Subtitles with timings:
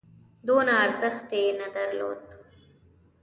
[0.47, 2.21] دونه ارزښت یې نه درلود.